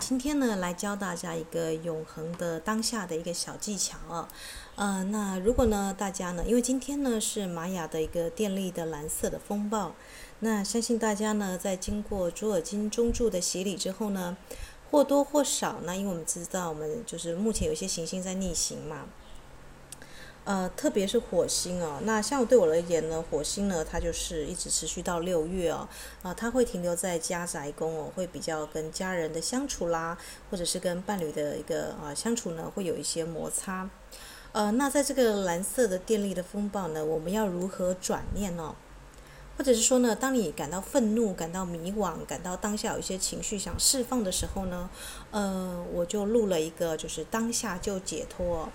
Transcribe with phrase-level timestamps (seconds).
[0.00, 4.28] 今天呢来教大家一个永恒的当下的一个小技巧啊。
[4.76, 9.94] 呃，那如果呢大家呢，因为今天呢是玛雅的一个电力的蓝色的风暴，
[10.40, 14.36] 那相信大家呢在经过卓尔金中柱的洗礼之后呢，
[14.90, 19.06] 或多或少呢，因为我们知道我们就是目前有些行星在逆行嘛。
[20.48, 25.86] 呃，特别是火星哦，那像对我而言呢，火星呢，它就是一直持续到六月哦，
[26.22, 30.16] 啊、它会停留在家宅宫哦，会比较跟家人的相处啦，
[30.50, 33.90] 或者是跟伴侣的一个啊、呃、相处呢，会有一些摩擦。
[34.52, 38.74] 呃，那在这个蓝色的电力的风暴呢，我们要如何转念呢？
[39.58, 44.88] 或者是说呢，当你感到愤怒、感到迷惘、感到当下有一些情绪想释放的时候呢，
[45.30, 48.70] 呃，我就录了一个，就是当下就解脱。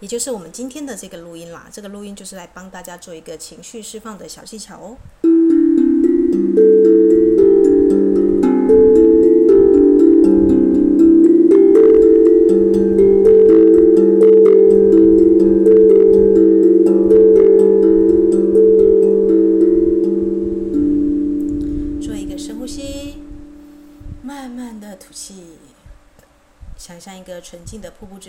[0.00, 4.96] 也就是我们今天的这个录音啦，这个录音就是来帮大家做一个情绪释放的小技巧哦。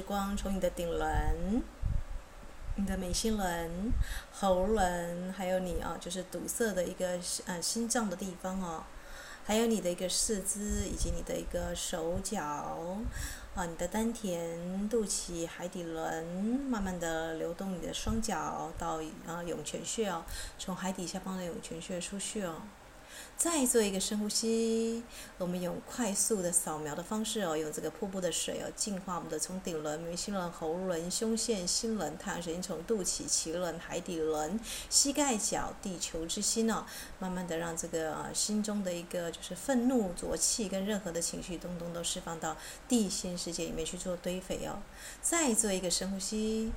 [0.06, 1.62] 光从你的顶轮、
[2.76, 3.92] 你的眉心轮、
[4.32, 8.84] 喉轮，还有你啊，就是堵塞的一个呃心脏的地方哦，
[9.46, 12.44] 还有你的一个四肢以及你的一个手脚
[13.56, 20.24] 啊，你的丹田、肚脐、海底轮，慢慢的流动你的双脚到啊涌泉穴哦，
[20.60, 22.62] 从海底下方的涌泉穴出去哦。
[23.38, 25.04] 再做一个深呼吸，
[25.38, 34.60] 我们用快速的扫描的方式哦，用这个瀑布的水哦，净化我们的从顶轮、眉心轮、喉轮、胸腺、心轮、太阳神经丛、肚脐、脐轮、海底轮、
[34.90, 36.86] 膝盖角、地球之心哦，
[37.20, 42.56] 慢慢的让这个啊心中的一个就是愤怒、浊气跟任何的情绪，通通都释放到
[42.88, 44.80] 地心世界里面去做堆肥哦。
[45.22, 46.72] 再做一个深呼吸。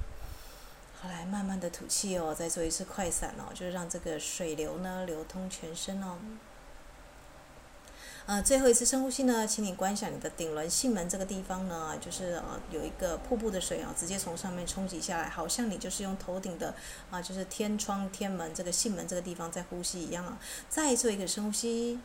[1.01, 6.19] 好，来慢慢的吐气哦，再做一次快闪哦，就是让这个水流呢流通全身哦。
[8.27, 16.75] 呃，最后一次深呼吸呢，请你观想你的顶轮囟门这个地方呢，就是呃有一个瀑布的水啊，直接从上面冲击下来，好像你就是用头顶的
[17.13, 20.37] 啊，就是天窗天门这个囟门这个地方在呼吸一样啊。
[20.69, 22.01] 再做一个深呼吸。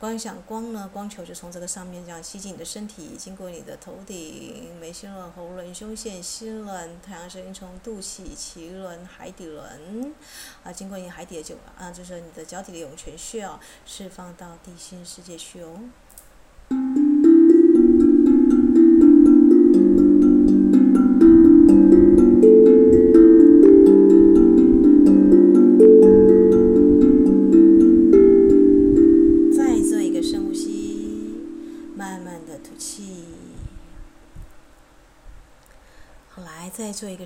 [0.00, 10.14] 光想光呢，光球就从这个上面这样吸进你的身体，经过你的头顶、眉心轮、喉轮、胸腺、心轮、太阳神经丛、肚脐、脐轮、海底轮，
[10.62, 15.76] 啊，经过你海底的九啊，就是你的脚底的涌泉穴哦，释放到地心世界去哦。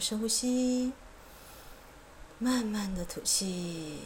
[0.03, 0.93] 深呼吸，
[2.41, 4.01] 慢慢的吐气，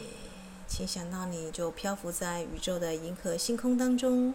[0.68, 4.34] 请想到你就漂浮在宇宙的银河星空当中，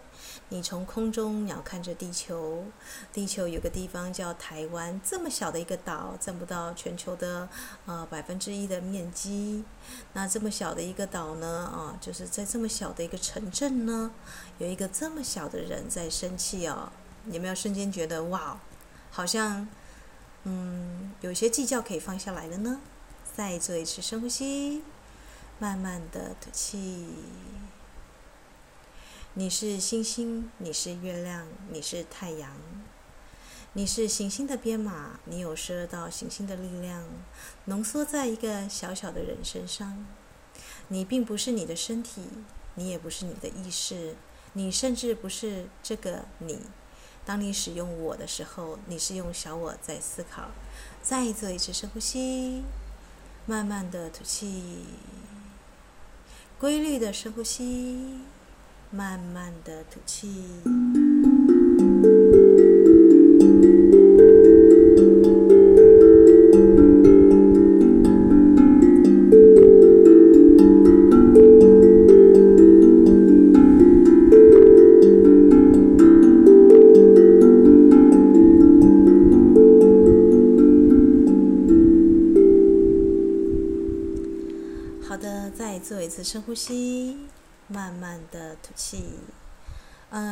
[0.50, 2.66] 你从空中鸟瞰着地球，
[3.14, 7.48] 地球有个地方叫台湾，这么小的一个岛，占不到全球的
[7.86, 9.64] 呃百分之一的面积。
[10.14, 14.10] 那这么小的一个岛呢，啊，就是在这么小的一个城镇呢，
[14.58, 16.92] 有一个这么小的人在生气哦，
[17.28, 18.60] 有没有瞬间觉得哇，
[19.12, 19.68] 好像？
[20.44, 22.82] 嗯，有些计较可以放下来了呢。
[23.34, 24.82] 再做一次深呼吸，
[25.60, 27.08] 慢慢的吐气。
[29.36, 32.58] 你是星星，你是月亮，你是太阳，
[33.74, 37.06] 你是行星的编码，你有十二道行星的力量，
[37.66, 40.06] 浓缩在一个小小的人身上。
[40.90, 42.24] 你并不是你的身体，
[42.76, 44.16] 你也不是你的意识，
[44.54, 46.60] 你甚至不是这个你。
[47.26, 50.50] 当你使用我的时候，你是用小我在思考。
[51.02, 52.64] 再做一次深呼吸，
[53.46, 54.86] 慢慢的吐气，
[56.60, 58.20] 规律的深呼吸，
[58.92, 60.62] 慢慢的吐气。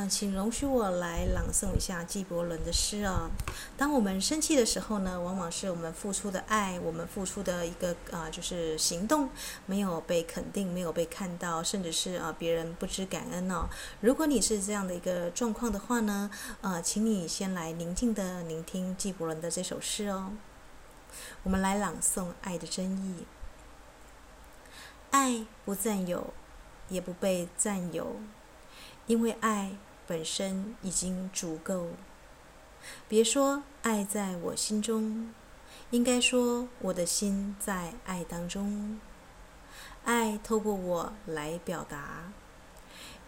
[0.10, 3.30] 请容许我来朗诵一下纪伯伦的诗哦。
[3.78, 9.30] 当我们生气的时候呢，往往是我们付出的爱，我们付出的一个啊、就是行动
[9.68, 13.70] 没有被肯定，没有被看到，甚至是啊、别人不知感恩哦。
[14.02, 20.32] 如果你是这样的一个状况的话呢，呃，请你先来宁静的聆听纪伯伦的这首诗哦。
[21.44, 23.26] 我们来朗诵爱的真意。
[25.12, 26.34] 爱不占有，
[26.88, 28.18] 也不被占有，
[29.08, 29.72] 因为爱
[30.10, 31.90] 本身已经足够。
[33.08, 35.32] 别说爱在我心中，
[35.92, 39.00] 应该说我的心在爱当中。
[40.06, 42.34] 爱透过我来表达。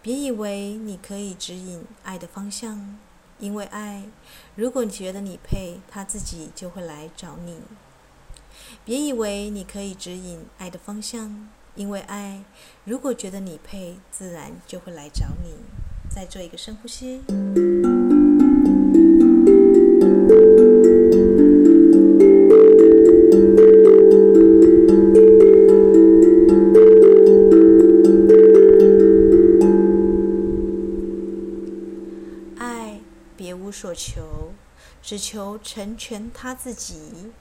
[0.02, 2.98] 别以为你可以指引爱的方向，
[3.38, 4.02] 因为爱，
[4.56, 7.60] 如果你觉得你配，它自己就会来找你。
[8.84, 11.48] 别以为你可以指引爱的方向。
[11.76, 12.44] 因为爱，
[12.84, 15.54] 如果觉得你配，自然就会来找你。
[16.14, 17.20] 再做一个深呼吸。
[32.58, 33.00] 爱
[33.36, 34.52] 别无所求，
[35.02, 37.32] 只求成全他自己。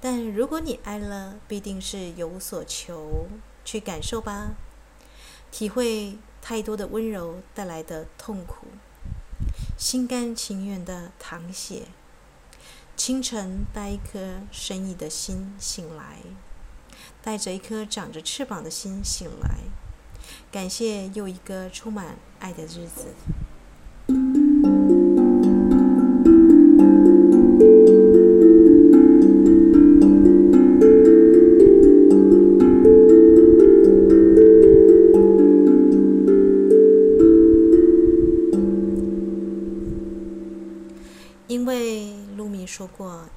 [0.00, 3.26] 但如果你爱了，必定是有所求。
[3.64, 4.54] 去感受吧，
[5.52, 8.66] 体会太多的温柔带来的痛苦，
[9.78, 11.82] 心甘情愿的淌血。
[12.96, 16.20] 清晨带一颗深意的心醒来，
[17.22, 19.58] 带着一颗长着翅膀的心醒来，
[20.50, 23.14] 感谢又一个充满爱的日子。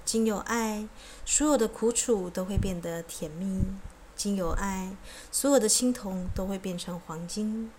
[0.06, 0.88] 经有爱，
[1.25, 3.60] 所有的苦楚都会变得甜蜜；
[4.16, 4.96] 经有爱，
[5.31, 7.69] 所有的青铜都会变成黄金；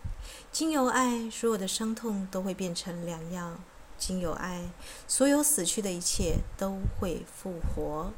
[0.50, 3.52] 经有爱，所有的伤痛都会变成良药；
[3.96, 4.70] 经有爱，
[5.06, 8.12] 所有死去的一切都会复活。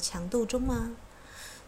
[0.00, 0.92] 强度中吗？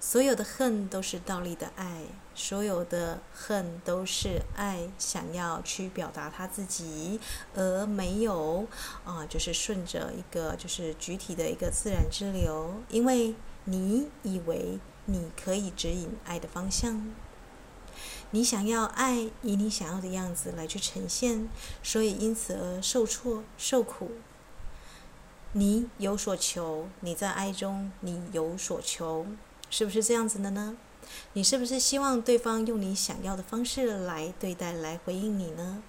[0.01, 2.03] 所有的恨都是倒立的爱，
[2.35, 7.21] 所有的恨都是爱想要去表达他自己，
[7.55, 8.67] 而没有
[9.05, 12.83] 啊，就是顺着一个就是具体的一个自然之流。
[12.89, 13.37] 因为
[13.67, 17.09] 你以为你可以指引爱的方向，
[18.33, 21.49] 你想要爱以你想要的样子来去呈现，
[21.81, 24.11] 所以因此而受挫受苦。
[25.55, 29.27] 你有所求，你在爱中，你有所求，
[29.69, 30.79] 是不是这样子的呢？
[31.35, 35.83] 你是不是希望对方用你想要的方式来对待、来回应你呢？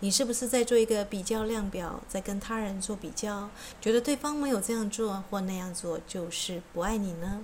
[0.00, 3.48] 你是不是在做一个比较量表，在跟他人做比较，
[3.80, 7.42] 觉得对方没有这样做或那样做就是不爱你呢？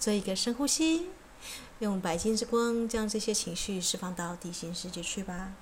[0.00, 1.10] 做一个深呼吸，
[1.78, 5.52] 用白金之光将这些情绪释放到地心世界去吧。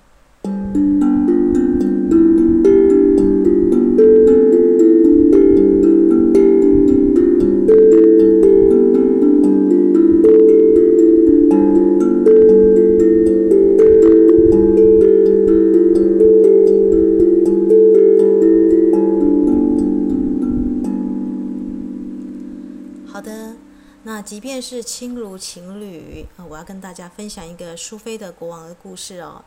[24.63, 29.43] 是亲如情侣，我要跟大家分享一个苏菲的国王的故事哦。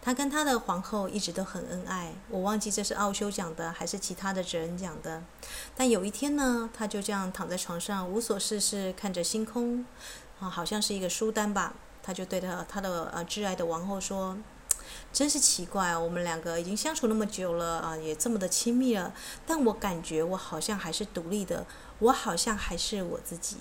[0.00, 5.22] 他跟他的皇后一直都很恩爱，我忘记这是奥修讲的还是其他的哲人讲的。
[5.76, 9.84] 但有一天呢，他就这样躺在床上无所事事，看着星空，
[10.38, 11.74] 啊，好像是一个书单吧。
[12.02, 14.36] 他就对他他的呃挚爱的王后说
[15.12, 19.12] ：“真是奇怪哦，我们两个已经相处那么久了啊，也这么的亲密了，
[19.46, 21.66] 但我感觉我好像还是独立的，
[21.98, 23.58] 我好像还是我自己。”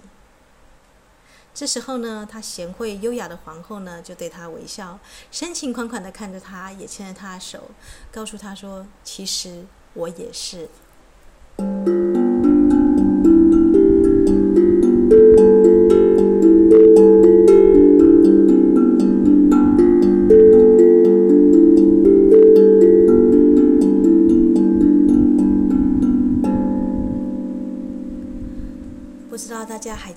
[1.53, 4.99] 这时候呢，她贤惠优雅的皇后呢，就对他微笑，
[5.31, 7.71] 深情款款地看着他，也牵着他的手，
[8.11, 10.69] 告诉他说：“其实我也是。”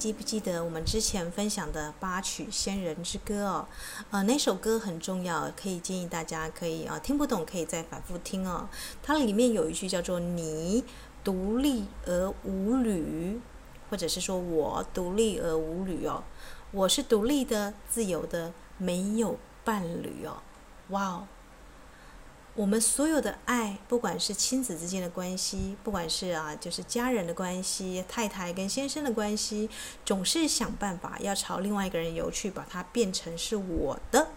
[0.02, 3.66] 记不记得我们之前分享的八曲仙人之歌哦？
[4.11, 8.68] 呃，那首歌很重要，可以建议大家可以啊，听不懂可以再反复听哦。
[9.00, 10.82] 它里面有一句叫做“你
[11.23, 13.40] 独立而无侣”，
[13.88, 16.25] 或者是说我独立而无侣哦，
[16.73, 20.42] 我是独立的、自由的，没有伴侣哦。
[20.88, 21.28] 哇哦！
[22.54, 29.71] 我们所有的爱，不管是亲子之间的关系，不管是啊，就是家人的关系，太太跟先生的关系，
[30.04, 34.28] 总是想办法要朝另外一个人游去，把它变成是我的。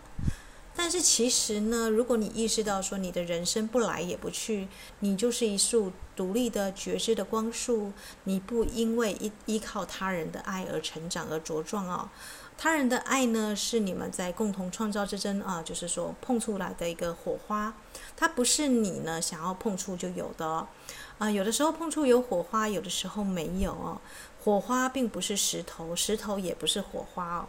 [0.77, 4.69] 但是其实呢，如果你意识到说你的人生不来也不去，
[5.00, 7.91] 你就是一束独立的觉知的光束，
[8.24, 12.10] 你不因为依依靠他人的爱而成长而茁壮啊。
[12.57, 17.74] 他人的爱呢，是你们在共同创造之中啊，就是说碰出来的一个火花，
[18.15, 20.67] 它不是你呢想要碰触就有的哦，
[21.17, 24.00] 啊，有的时候碰触有火花，有的时候没有哦。
[24.43, 27.45] 火花并不是石头，石头也不是火花哦。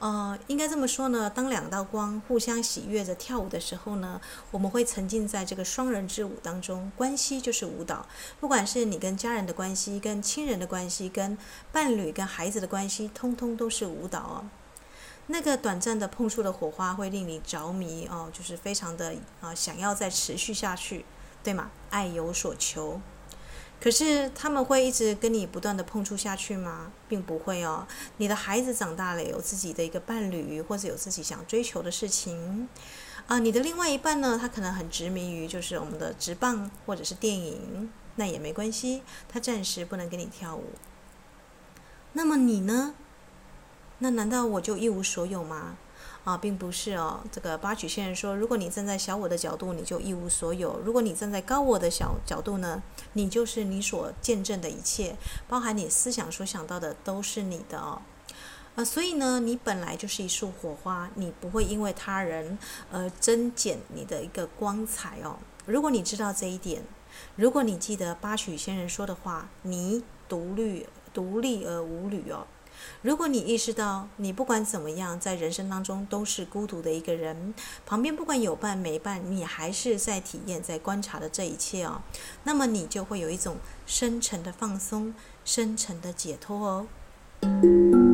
[0.00, 4.20] 呃，应该这么说呢，当两道光互相喜悦着跳舞的时候呢，
[4.52, 6.92] 我们会沉浸在这个双人之舞当中。
[6.96, 8.06] 关系就是舞蹈，
[8.38, 11.36] 不管是你跟家人的关系、跟亲人的关系、跟
[11.72, 14.48] 伴侣、跟孩子的关系，通通都是舞蹈哦。
[15.26, 21.04] 那个短暂的碰触的火花会令你着迷哦，就是非常的啊、想要再持续下去，
[21.42, 21.70] 对吗？
[21.90, 23.00] 爱有所求。
[23.80, 26.90] 可是他们会一直跟你不断的碰触下去吗？
[27.08, 27.86] 并不会哦。
[28.16, 32.68] 你的孩子长大了，有自己的一个伴侣，或者有自己想追求的事情，
[33.28, 40.72] 啊、你的另外一半呢，他可能很执迷于就是我们的职棒或者是电影，那也没关系，他暂时不能跟你跳舞。
[42.14, 42.94] 那么你呢？
[44.00, 45.76] 那难道我就一无所有吗？
[46.28, 47.20] 啊，并不是哦。
[47.32, 52.82] 这个八曲仙人说，如果你站在小我的角度，你就一无所有；如果你站在高我的小角度呢，
[53.14, 55.16] 你就是你所见证的一切，
[55.48, 58.02] 包含你思想所想到的都是你的哦。
[58.74, 62.58] 啊，所以呢，你本来就是一束火花，你不会因为他人
[62.92, 65.38] 而增减你的一个光彩哦。
[65.64, 66.82] 如果你知道这一点，
[67.36, 72.46] 如果你记得八曲仙人说的话，你独立独立而无侣哦。
[73.02, 77.54] 如果你意识到你不管怎么样，在人生当中都是孤独的一个人，
[77.86, 82.00] 旁边不管有伴没伴，你还是在体验、在观察的这一切哦，
[82.44, 83.56] 那么你就会有一种
[83.86, 88.07] 深沉的放松、深沉的解脱哦。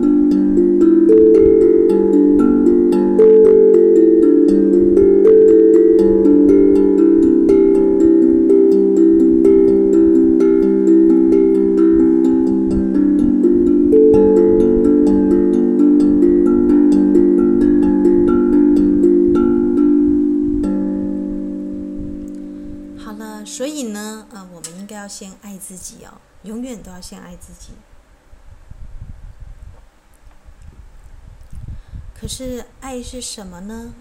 [33.15, 33.95] 是什么呢？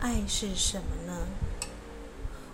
[0.00, 1.28] 爱是什么呢？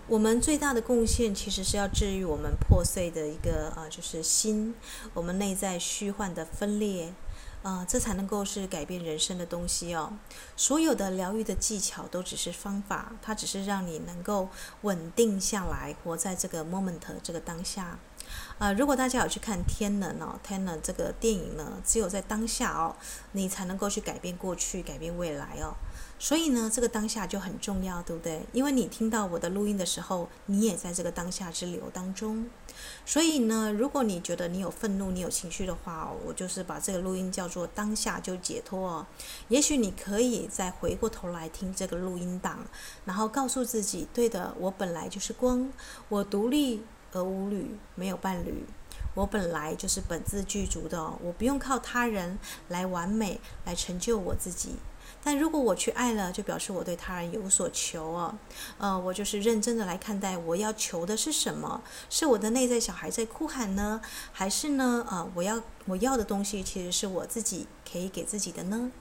[0.05, 4.75] 我们最大的贡献其实是要治愈我们破碎的一个啊，就是心，
[5.15, 7.13] 我们内在虚幻的分裂。
[7.63, 10.13] 啊、呃，这才能够是改变人生的东西哦。
[10.55, 14.49] 所有的疗愈的技巧都只是方法，它只是让你能够
[14.83, 17.97] 稳定下来，活在这个 moment 这个当下。
[18.57, 22.95] 啊、如果大家有去看《天能》哦，《天能》这个电影呢，只有在当下哦，
[23.33, 25.75] 你才能够去改变过去，改变未来哦。
[26.19, 28.41] 所以呢，这个当下就很重要，对不对？
[28.51, 32.49] 因为你听到我的录音的时候，你也在这个当下之流当中。
[33.05, 39.05] 所以呢，如果你觉得你有愤怒、你有情绪的话，我就是把这个录音叫做“当下就解脱”哦。
[39.49, 42.65] 也许你可以再回过头来听这个录音档，
[43.05, 45.71] 然后告诉自己：对的，我本来就是光，
[46.09, 48.65] 我独立而无侣，没有伴侣。
[49.13, 52.37] 我本来就是本自具足的，我不用靠他人
[52.69, 54.75] 来完美来成就我自己。
[55.23, 58.37] 但如果我去爱了，就表示我对他人有所求哦。
[58.77, 61.81] 呃，我就是认真的来看待，我要求的是什么？
[62.09, 63.99] 是我的内在小孩在哭喊呢，
[64.31, 65.05] 还是呢？
[65.09, 68.91] 呃，我要我要的东西其实是我自己可以给自己的呢？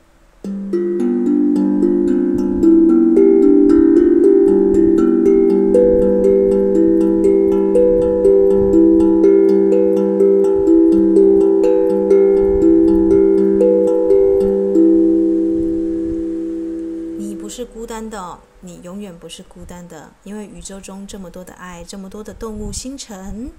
[18.11, 23.51] 的你永远不是孤单的，因为宇宙中这么多的爱，这么多的动物、星辰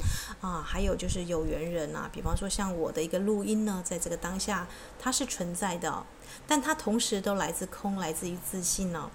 [0.42, 2.10] 啊，还有就是有缘人啊。
[2.12, 4.68] 比方说像我的一个录音呢，在这个当下
[5.00, 6.06] 它是存在的，
[6.46, 9.10] 但它同时都来自空，来自于自信呢。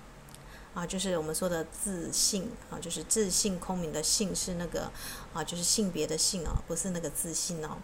[0.74, 4.90] 啊，就是我们说的自信啊，就是自信空明的信是那个
[5.34, 7.76] 啊，就是性别的性啊，不是那个自信哦。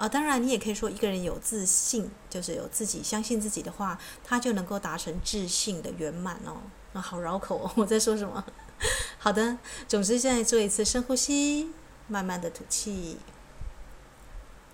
[0.00, 6.56] 啊，当然你也可以说一个人有自信，就是有自己相信自己的话，他就能够达成自信的圆满哦。
[6.94, 8.42] 那好绕口哦，我在说什么？
[9.20, 11.68] 好的，总之现在做一次深呼吸，
[12.08, 13.18] 慢慢的吐气。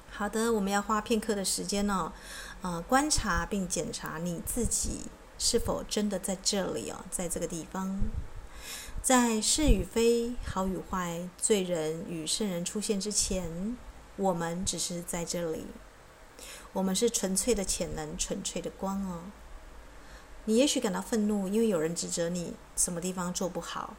[0.08, 2.12] 好的，我们要花片刻的时间哦，
[2.62, 5.00] 呃，观察并检查你自己
[5.40, 7.98] 是否真的在这里哦，在这个地方，
[9.02, 13.76] 在是与非、好与坏、罪人与圣人出现之前，
[14.16, 15.66] 我们只是在这里，
[16.72, 19.20] 我们是纯粹的潜能，纯粹的光哦。
[20.46, 23.94] 你也许感到愤怒，因为有人指责你什么地方做不好；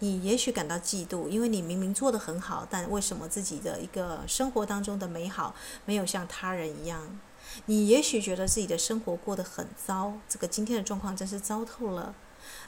[0.00, 7.20] 你也许感到嫉妒，因为你明明做得很好，但为什么自己的一个生活当中的美好没有像他人一样？
[7.66, 12.14] 你也许觉得自己的生活过得很糟，这个今天的状况真是糟透了。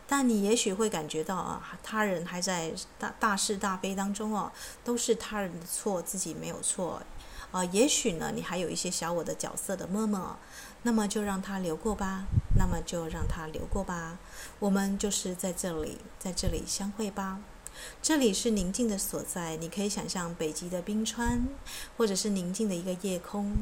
[0.07, 4.53] 但你也许会感觉到啊，他人还在大大是大非当中哦，
[4.85, 7.03] 都是他人的错，自己没有错。
[7.51, 10.37] 啊，也许呢，你还有一些小我的角色的么么，
[10.83, 12.25] 那么就让它流过吧，
[12.59, 14.19] 那么就让它流过吧。
[14.59, 17.39] 我们就是在这里，在这里相会吧。
[18.03, 21.47] 这里是宁静的所在，你可以想象北极的冰川，
[21.97, 23.57] 或者是宁静的一个夜空。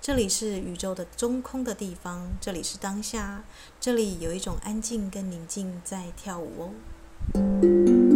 [0.00, 3.44] 这里是宇宙的中空的地方，这里是当下，
[3.80, 8.13] 这里有一种安静跟宁静在跳舞哦。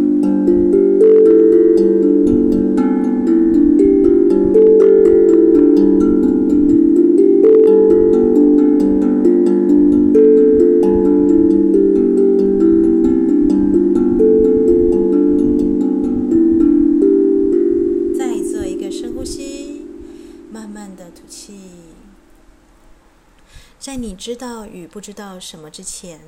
[24.29, 26.21] 知道与不知道什么之前，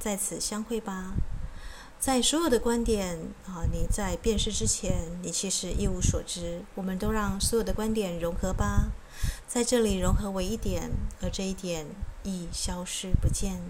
[0.00, 1.12] 在此相会吧。
[1.96, 6.64] 在所有的观点啊，你在辨识之前，你其实一无所知。
[6.74, 8.88] 我们都让所有的观点融合吧，
[9.46, 10.90] 在这里融合为一点，
[11.22, 11.86] 而这一点
[12.24, 13.60] 亦消失不见。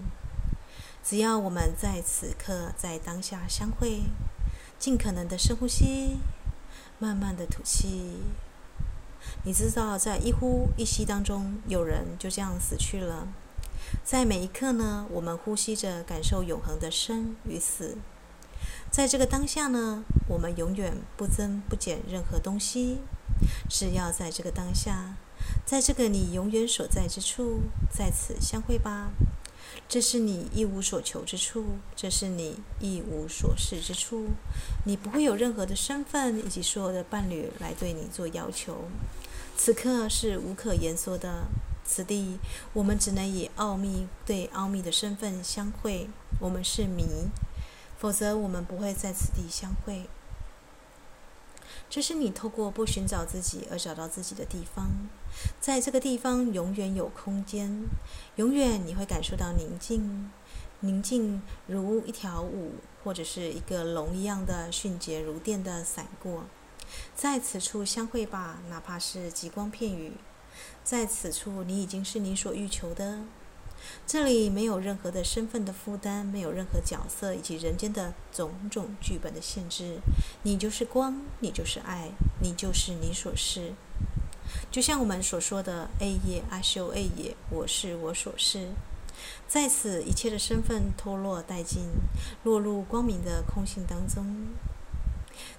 [1.03, 4.05] 只要我们在此刻在当下相会，
[4.79, 6.17] 尽可能的深呼吸，
[6.97, 8.23] 慢慢的吐气。
[9.43, 13.27] 你知道，在一呼一吸当中，有人就这样死去了。
[14.03, 17.97] 在每一刻呢，我们呼吸着，感受永恒的生与死。
[18.89, 22.99] 在这个当下呢，我们永远不增不减任何东西。
[23.69, 25.15] 只要在这个当下，
[25.65, 29.11] 在这个你永远所在之处，在此相会吧。
[29.87, 34.27] 这是你一无所求之处，这是你一无所事之处。
[34.85, 38.85] 你不会有任何的身份以及所有的伴侣来对你做要求。
[39.55, 41.45] 此刻是无可言说的，
[41.87, 42.37] 此地
[42.73, 46.07] 我们只能以奥秘对奥秘的身份相会。
[46.39, 47.29] 我们是谜，
[47.97, 50.07] 否则我们不会在此地相会。
[51.89, 54.89] 这是你透过不寻找自己而找到自己的地方，
[55.61, 57.85] 在这个地方永远有空间，
[58.35, 60.29] 永远你会感受到宁静，
[60.81, 62.73] 宁静如一条舞，
[63.03, 66.43] 或者是一个龙一样的迅捷如电的闪过，
[67.15, 70.11] 在此处相会吧，哪怕是极光片羽，
[70.87, 73.19] 在此处你已经是你所欲求的。
[74.05, 79.99] 这里没有任何的身份的负担，没有任何角色以及人间的种种剧本的限制。
[80.43, 83.73] 你就是光，你就是爱，你就是你所是。
[84.71, 88.69] 就像我们所说的“爱也阿修爱也”，我是我所是。
[89.45, 91.89] 在此，一切的身份脱落殆尽，
[92.45, 94.47] 落入光明的空性当中。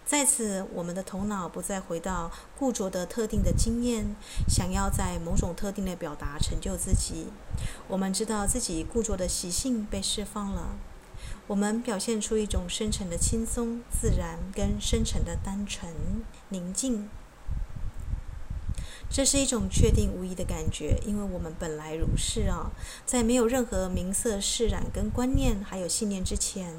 [0.05, 4.15] 在此，我们的头脑不再回到固着的特定的经验，
[4.49, 7.27] 想要在某种特定的表达成就自己。
[7.89, 10.77] 我们知道自己固着的习性被释放了，
[11.47, 15.93] 我们表现出一种深沉的轻松、自然跟深沉的单纯、
[16.49, 17.09] 宁静。
[19.11, 22.71] 这是一种确定无疑的感觉，因为我们本来如是啊，
[23.07, 26.75] 在没有任何名色释染跟观念还有信念之前，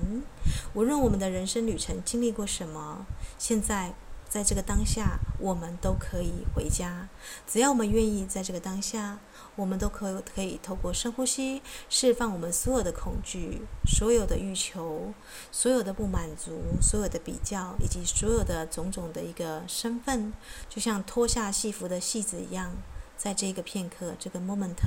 [0.73, 3.05] 无论我们的人生旅程经历过什么，
[3.37, 3.93] 现在。
[4.29, 7.09] 在这个当下，我们都可以回家。
[7.47, 9.17] 只要我们愿意，在这个当下，
[9.55, 15.11] 我们都可以可以透过深呼吸，释放我们所有的恐惧、所有的欲求、
[15.51, 20.31] 所有的不满足、所有的比较，以及所有的种种的一个身份，
[20.69, 22.71] 就像脱下戏服的戏子一样。
[23.17, 24.77] 在这个片刻，这个 moment，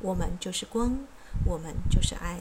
[0.00, 0.98] 我们就是光，
[1.44, 2.38] 我们就是爱。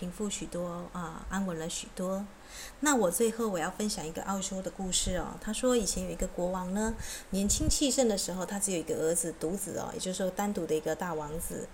[0.00, 2.24] 平复许多啊，安稳了许多。
[2.80, 5.36] 那我最后我要分享一个奥修的故事哦。
[5.42, 6.94] 他说以前有一个国王呢，
[7.28, 11.68] 年轻气盛的时候，他只有一个儿子，独子哦，也就是说单独的一个大王子。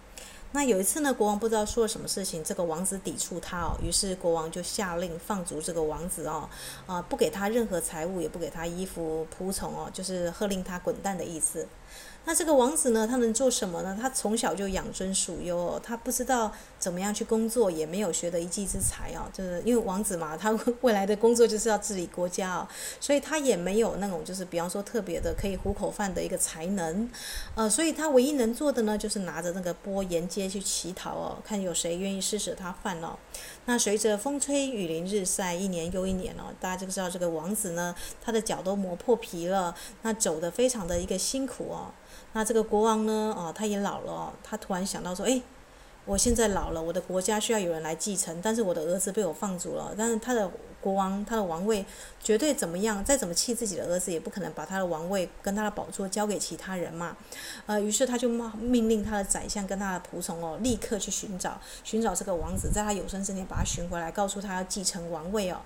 [0.57, 6.49] 那有一次呢，国王不知道出了什么事情，这个王子抵触他哦，于是国王就下令放逐这个王子哦，
[6.87, 11.69] 啊，不给他任何财物，也不给他衣服、仆从哦，就是喝令他滚蛋的意思。
[12.29, 13.97] 那这个王子呢，他能做什么呢？
[14.01, 19.31] 他从小就养尊处优哦，他不知道怎么样去工作，也没有学得一技之才哦。
[19.33, 20.51] 就是因为王子嘛，他
[20.83, 27.09] 未来的工作就是要治理国家哦，所以他也没有那种就是比方说特别的可以糊口饭的一个才能，
[27.55, 33.17] 呃，所以他唯一能做的呢，就是拿着那个钵沿街去乞讨哦，看有谁愿意施舍他饭哦。
[33.67, 41.93] 那随着风吹雨淋日晒，一年又一年哦，大家就知道这个王子呢，他的脚都磨破皮了，那走得非常的一个辛苦哦。
[42.33, 43.35] 那这个国王呢？
[43.37, 44.33] 哦，他也老了哦。
[44.45, 45.43] 他突然想到说：“诶，
[46.07, 49.93] 我现在老了，我的国家需要有人来继承，但是我的儿子被我放逐了。
[49.99, 50.49] 但是他的
[50.81, 51.85] 国王，他的王位
[52.23, 53.05] 绝对怎么样？
[53.05, 57.17] 再怎么气自己的儿子，也不可能把他的王位跟他的宝座交给其他人嘛。
[57.67, 65.61] 呃，于是他就命令他的宰相跟他的仆从哦，立刻去寻找寻找这个王子，在他有生之年把他寻回来，告诉他要继承王位哦。”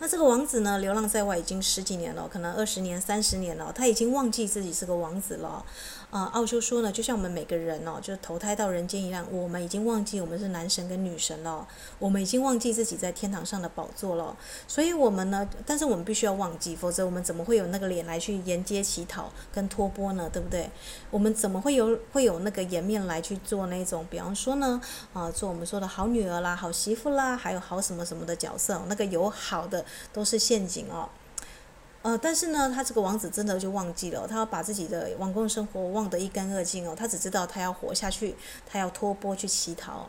[0.00, 5.64] 那这个王子呢，流浪在外已经十几年了，可能二十年、三十年了，他已经忘记自己是个王子了。
[6.10, 14.34] 啊，奥修说呢，就像我们每个人哦，就是投胎到人间一样，我们已经忘记我们是男神跟女神了，我们已经忘记自己在天堂上的宝座了。
[14.66, 20.30] 所以，我们呢，但是我们必须要忘记，否则我们怎么会有那个脸来去沿街乞讨跟托钵呢？
[20.32, 20.70] 对不对？
[21.10, 24.80] 我们怎么会有会有那个颜面来去做那种，比方说呢，
[25.12, 31.08] 啊，做我们说的好女儿啦、好媳妇啦，还有好什么什么的角色，那个有好的都是陷阱哦。
[32.02, 36.94] 呃，但是呢，他这个王子真的就忘记了，他要把自己的王宫生活忘得一干二净哦。
[36.96, 40.08] 他只知道他要活下去，他要托钵去乞讨。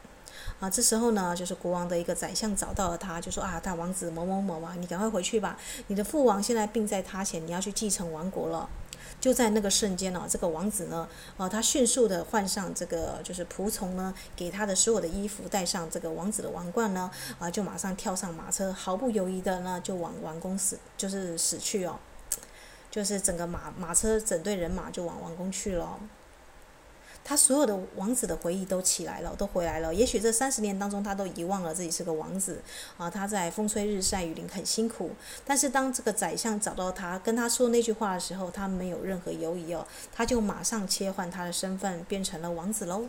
[0.60, 8.70] 啊，这时候呢，就是国王的一个宰相找到了他，就说啊，大王子某某某啊，你赶快回去吧，你的父王现在病在他前，你要去继承王国了。
[9.20, 22.00] 就在那个瞬间呢，这个王子呢，啊，他迅速的换上这个就是仆从呢给他的所有的衣服，带上这个王子的王冠呢，啊，就马上跳上马车，毫不犹豫的呢就往王宫死，就是死去哦，
[22.90, 26.00] 就是整个马马车整队人马就往王宫去了。
[27.24, 29.94] 他所有的王子的回忆都起来了，都回来了。
[29.94, 32.62] 也许这三十年当中，他都遗忘了自己是个王子
[32.98, 33.10] 啊。
[33.10, 35.12] 他在风吹日晒雨淋很辛苦，
[35.46, 43.06] 但是当这个宰相找到他，跟他说那句话的时候，他没有任何犹疑哦，他就马上切换他的身份，变成了王子喽。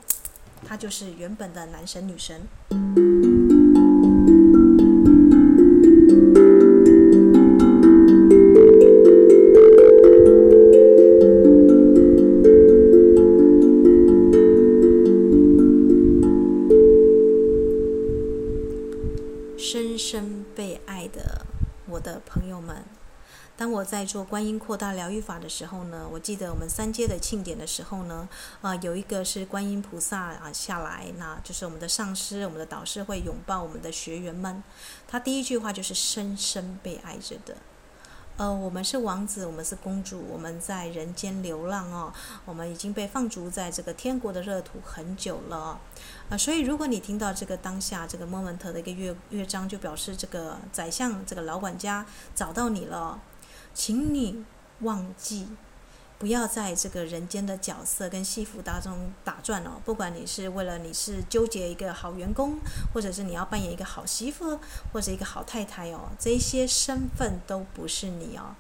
[0.67, 3.50] 他就是原本的男神女神。
[23.61, 28.27] 当我在做观音扩大疗愈法的时候呢，我记得我们三阶的庆典的时候呢，
[28.63, 34.65] 啊、有一个是观音菩萨啊下来，那就是我们的上师、我们的导师会拥抱我们的学员们。
[35.07, 37.55] 他第一句话就是深深被爱着的。
[38.39, 42.11] 呃，我们是王子，我们是公主，我们在人间流浪哦，
[42.47, 45.57] 我们已经被放逐在这个天国的热土很久了。
[45.59, 45.81] 啊、
[46.31, 53.21] 呃，所以如果你听到这个当下这个 moment 的一个乐乐章，就表示这个宰相、这个老管家找到你了。
[53.73, 54.45] 请你
[54.81, 55.49] 忘记，
[56.19, 59.81] 不要在这个人间的角色跟戏服当中打转哦。
[59.85, 62.59] 不管你是为了你是纠结一个好员工，
[62.93, 64.59] 或者是你要扮演一个好媳妇，
[64.93, 68.55] 或者一个好太太哦，这些身份都不是你哦。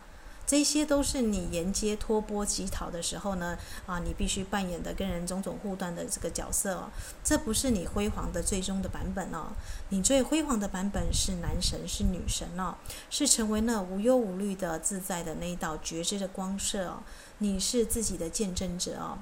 [0.50, 6.90] 这些都是你沿街托钵乞讨的时候呢，啊，你必须扮演的跟人种种互动的这个角色哦。
[7.22, 9.52] 这不是你辉煌的最终的版本哦。
[9.90, 12.74] 你最辉煌的版本是男神，是女神哦，
[13.10, 17.04] 是成为那无忧无虑的自在的那一道觉知的光射哦。
[17.38, 19.18] 你是自己的见证者哦。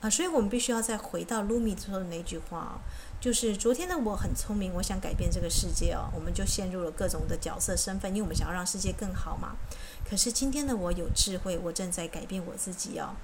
[0.00, 2.78] 啊，所以我们必须要再回到鲁米说的那句话哦，
[3.20, 6.08] 就是昨天的我很聪明，我想改变这个世界哦。
[6.14, 9.56] 我们就陷入了各种的角色身份，因为我们想要让世界更好嘛。
[10.10, 13.14] 可是今天的我有智慧，我正在改变我自己哦。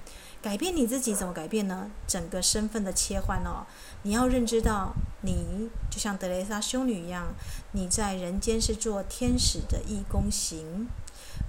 [0.41, 1.91] 改变你自己怎么改变呢？
[2.07, 3.67] 整个身份的切换哦。
[4.03, 7.33] 你要认知到，你就像德蕾莎修女一样，
[7.73, 10.87] 你在人间是做天使的义工行，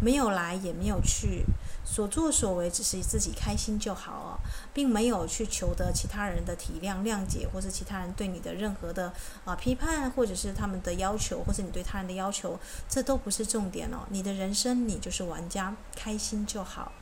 [0.00, 1.44] 没有来也没有去，
[1.84, 4.38] 所作所为只是自己开心就好哦，
[4.72, 9.12] 并没有去求得其他人的体谅谅解，或是其他人对你的任何的
[9.44, 12.58] 啊批判，或者是他们的要求，或是你对他人的要求，
[12.88, 14.06] 这都不是重点哦。
[14.10, 16.92] 你的人生，你就是玩家，开心就好。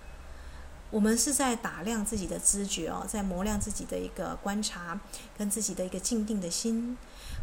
[0.88, 4.98] 我们是在打量自己的知觉哦，在磨亮自己的一个观察
[5.36, 6.96] 跟自己的一个静定的心，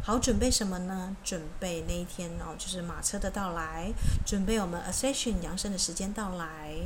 [0.06, 1.16] 好准备什么呢？
[1.24, 3.90] 准备那一天哦，就是马车的到来，
[4.26, 6.76] 准备我们 Ascension 扬升的时间到来。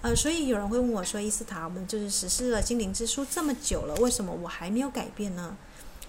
[0.00, 5.56] 呃，所以有人会问我说：“伊斯塔，我们就是实施了精灵之书这么久了，为什么我还没有改变呢？”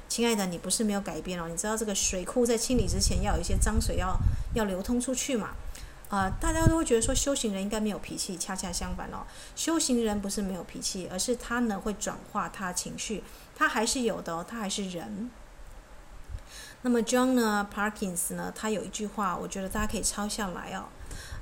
[0.09, 4.17] 亲爱的，你不是没有改变哦，你知道这个水库在清理之前要有一些脏水要
[4.55, 5.51] 要流通出去嘛？
[6.09, 9.21] 啊、大家都会觉得说修行人应该没有脾气，恰恰相反哦，
[9.55, 13.23] 修行人不是没有脾气，而是他呢会转化他情绪，
[13.55, 15.29] 他还是有的哦，他还是人。
[16.83, 20.85] 那么 John 呢，Parkins 呢，他有一句话，我觉得大家可以抄下来哦。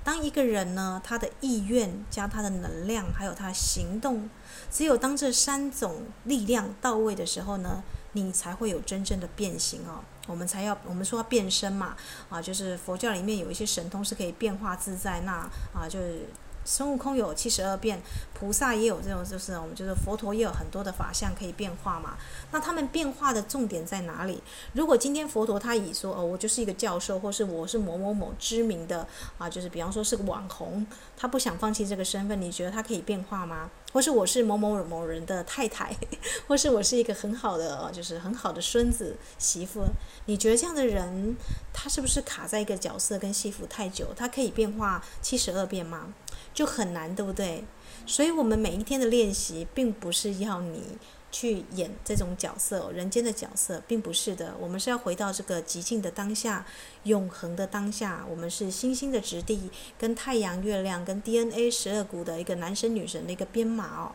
[0.03, 4.29] 当一个人呢，他的意愿加他的能量，还有他行动，
[4.71, 10.03] 只有当这三种力量到位的时候呢，你才会有真正的变形哦。
[10.27, 11.95] 我们才要，我们说要变身嘛，
[12.29, 15.33] 啊，就是佛教里面有一些神通是可以变化自在，那
[15.73, 16.27] 啊，就是。
[16.63, 18.01] 孙悟空有七十二变，
[18.33, 22.17] 菩萨也有这种，就是我们就是佛陀也有很多的法相可以变化嘛。
[22.51, 24.41] 那他们变化的重点在哪里？
[24.73, 30.85] 如果今天佛陀他以说哦，我就是一个教授，或是我是某某某知名的啊，就是比方说是个网红，
[31.17, 33.69] 他不想放弃这个身份，你觉得他可以变化吗？
[33.91, 35.95] 或是我是某某某人的太太，
[36.47, 39.85] 或是我是一个很好的，就是很好的孙子媳妇，
[40.25, 41.35] 你觉得这样的人
[41.73, 44.07] 他是不是卡在一个角色跟戏服太久？
[44.15, 46.13] 他可以变化七十二变吗？
[46.53, 47.63] 就很难，对不对？
[48.05, 50.97] 所以，我们每一天的练习，并不是要你
[51.31, 54.53] 去演这种角色，人间的角色，并不是的。
[54.59, 56.65] 我们是要回到这个极静的当下，
[57.03, 58.25] 永恒的当下。
[58.29, 64.11] 我们是星星的质地，跟太阳、月亮，跟 DNA 十二股的一个男神女神的一个编码哦。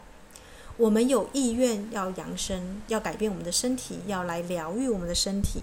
[0.77, 5.63] 我们有意愿要扬升，要改变我们的身体，要来疗愈我们的身体。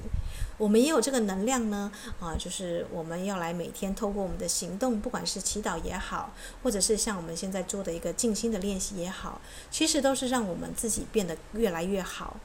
[0.57, 12.37] 我们也有这个能量呢，啊，就是我们要来每天透过我们的行动，不管是祈祷也好，或者是像我们现在做的一个静心的练习也好，其实都是让我们自己变得越来越好。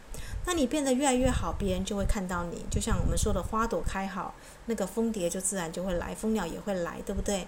[0.47, 2.65] 那你变得越来越好，别人就会看到你。
[2.71, 4.35] 就像我们说的，花朵开好，
[4.67, 7.47] 那个蜂蝶就自然就会来，蜂鸟也会来，对不对？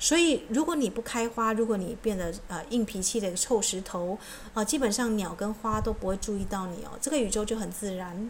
[0.00, 4.18] 所以，如果你不开花，如果你变得呃硬脾气的一个臭石头
[4.52, 6.98] 啊，基本上鸟跟花都不会注意到你哦。
[7.00, 8.28] 这个宇宙就很自然。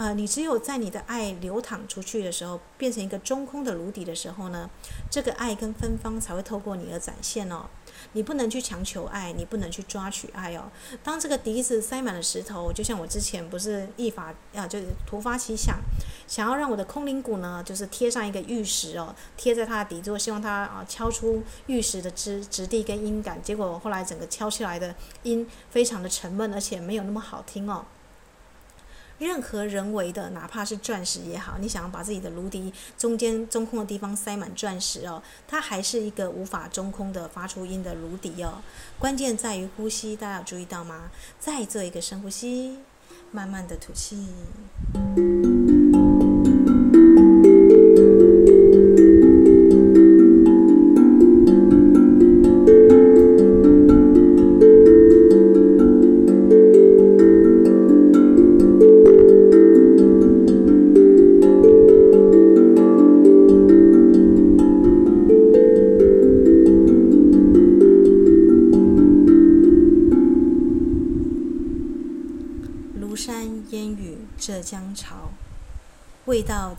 [0.00, 4.70] 呃，你只有在你的爱流淌出去的时候，变成一个中空的炉底的时候呢，
[5.10, 7.66] 这个爱跟芬芳才会透过你而展现哦。
[8.14, 10.72] 你不能去强求爱，你不能去抓取爱哦。
[11.04, 15.78] 当这个笛子塞满了石头，就像我之前不是一法啊，就是突发奇想，
[16.26, 23.38] 想要让我的空灵鼓呢，就是贴上一个玉石哦，贴在它的底座，希望它啊敲出玉石的质质地跟音感。
[23.42, 27.84] 结果后来整个敲起来的音非常的沉闷，而且没有那么好听哦。
[29.20, 38.62] 任何人为的，哪怕是钻石也好，你想要把自己的颅底中间中空的地方塞满钻石哦，它还是一个无法中空的发出音的颅底哦。
[38.98, 41.10] 关键在于呼吸，大家有注意到吗？
[41.38, 42.78] 再做一个深呼吸，
[43.30, 44.26] 慢慢的吐气。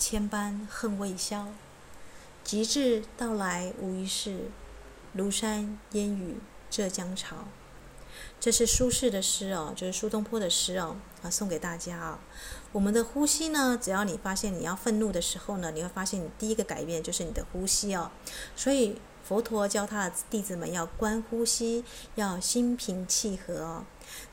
[0.02, 1.50] 千般恨未消，
[2.44, 4.50] 极致到来无一事。
[5.16, 6.38] 庐山烟雨
[6.72, 7.36] 浙江潮，
[8.40, 12.20] 这是苏轼的诗哦，就是苏东坡的诗哦，啊，送给大家啊、
[12.72, 18.10] 我们的呼吸呢，只要你发现你要愤怒的时候呢，你会发现你第一个改变就是你的呼吸哦。
[18.56, 21.86] 所以佛陀教他的弟子们要观呼吸，
[22.16, 23.84] 要心平气和。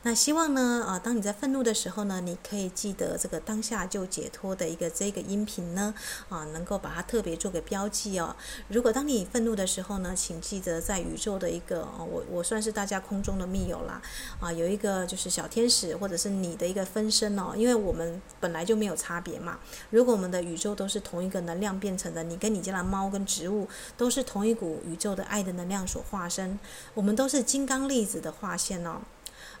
[0.03, 5.93] 那希望呢，啊，当你在愤怒的时候呢，你可以记得这个当下就解脱的一个这个音频呢，
[6.29, 8.35] 啊，能够把它特别做个标记哦。
[8.69, 14.01] 如果当你愤怒的时候呢，请记得在宇宙的一个，我我算是大家空中的密友啦，
[14.39, 19.59] 啊，有一个就是小天使或者是你的一个分身哦，因为我们本来就没有差别嘛。
[19.89, 26.57] 如果我们的宇宙都是同一个能量变成的，你跟你家的猫跟植物都是同一股宇宙的爱的能量所化身，
[26.93, 29.01] 我们都是金刚粒子的化身哦。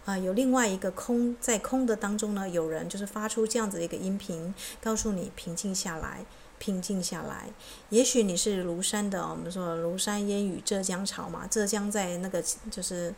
[0.09, 6.25] 啊，有另外一个空，在空的当中呢，有人就是发出这样子的一个音频，告诉你平静下来，
[6.57, 7.49] 平静下来。
[7.89, 13.13] 也许你是庐山的，我们说庐山烟雨浙江潮嘛，浙江在那个就是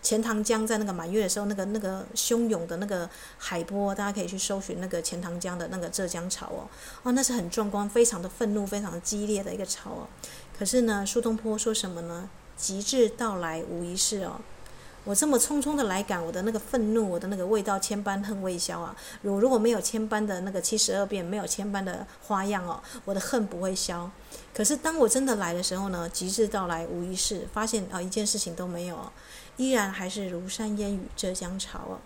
[0.00, 6.68] 钱塘江在那个满月的时候，那个那个汹涌的那个海波，大家可以去搜寻那个钱塘江的那个浙江潮哦，
[7.02, 10.08] 哦，那是很壮观，非常的愤怒，非常激烈的一个潮哦。
[10.56, 12.30] 可是呢，苏东坡说什么呢？
[12.56, 14.40] 极致到来无一事哦。
[15.06, 18.94] 我这么匆匆的来赶，我的那个愤怒，我的那个味道千般恨未消啊！
[19.22, 24.10] 如如果没有千般的那个七十二变，没有千般的花样哦，我的恨不会消。
[24.52, 29.12] 可是当我真的来的时候呢，极致到来无一事，发现啊、一件事情都没有，
[29.56, 31.98] 依然还是如山烟雨浙江潮哦。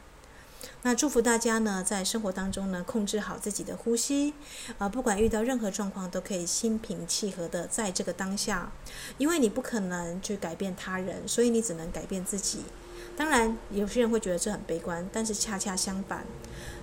[0.83, 4.35] 那祝福大家呢，在生活当中呢，控制好自己的呼吸，
[4.77, 8.71] 啊，不管遇到任何状况，都可以心平气和的在这个当下，
[9.17, 12.61] 因为你不可能去改变他人，所以你只能改变自己。
[13.17, 16.25] 当然，有些人会觉得这很悲观，但是恰恰相反，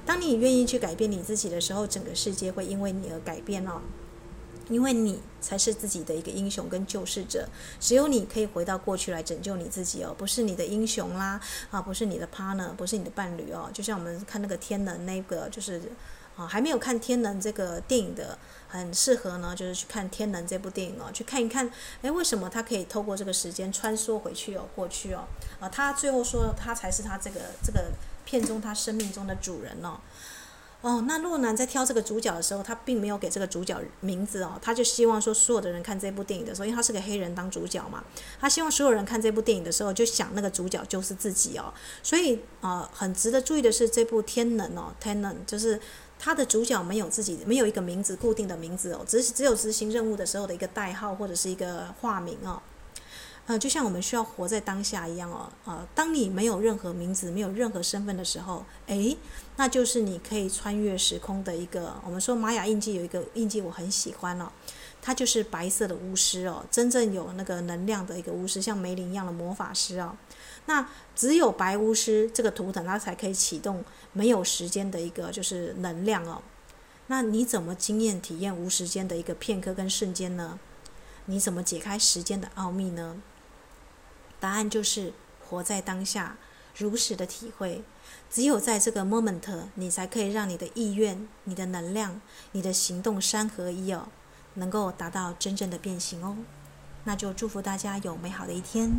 [0.06, 3.82] 当你愿意去改变你自己的时候，整个世界会因为你而改变哦。
[4.70, 7.48] 因为你才是自己的一个英雄跟救世者，
[7.80, 11.40] 只有你可以回到过去来拯救你自己哦，不是你的英雄啦，
[11.72, 13.70] 啊，不是你的 partner，不是你的伴侣哦。
[13.72, 15.82] 就像我们看那个天的，那个就是
[16.38, 18.38] 啊，还没有看天能这个电影的，
[18.70, 21.70] 很适合呢，就是去看天能这部电影哦，去看一看，
[22.02, 25.28] 哎，为什么他可以透过这个时间穿梭回去哦，过去哦，
[25.60, 27.92] 啊，他最后说他才是他这个这个
[28.24, 30.00] 片中他生命中的主人哦。
[30.82, 38.04] 哦，那诺兰在挑这个主角的时候，他并没有给这个主角名字哦，他就希望说所有的人看这部电影的时候，因为他是个黑人当主角嘛，
[38.40, 41.74] 他希望所有人看这部电影的时候就想那个主角就是自己哦，
[42.04, 45.82] 所以啊、很值得注意的是这部《天能》哦，《天能》就是
[46.20, 52.62] 他的主角没有自己没有一个名字固定的名字哦，只是只有执行任务的时候的一个代号或者是一个化名哦。
[53.46, 59.18] 呃，就像我们需要活在当下一样哦，呃，当你没有任何名字、没有任何身份的时候，诶，
[59.56, 61.96] 那就是你可以穿越时空的一个。
[62.04, 64.52] 我们说玛雅印记有一个印记，我很喜欢哦，
[65.02, 70.18] 它就是白色的巫师哦，真正有那个能量的一个巫师，像梅林一样的魔法师哦。
[70.68, 76.42] 那只有白巫师这个图腾，它才可以启动没有时间的一个就是能量哦。
[77.08, 80.60] 那你怎么经验体验无时间的一个片刻跟瞬间呢？
[81.26, 83.18] 你怎么解开时间的奥秘呢？
[84.40, 85.14] 答案就是
[85.48, 86.38] 活在当下，
[86.78, 87.84] 如实的体会。
[88.30, 92.20] 只有在这个 moment，你才可以让你的意愿、你的能量、
[92.52, 94.10] 你的行动三合一哦，
[94.56, 96.36] 能够达到真正的变形哦。
[97.06, 98.92] 那就祝福大家有美好的一天。